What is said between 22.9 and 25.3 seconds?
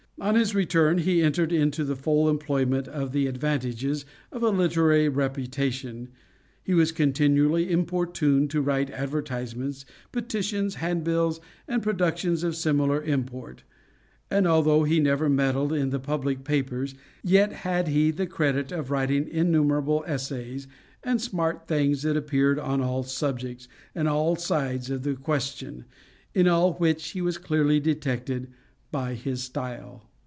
subjects, and all sides of the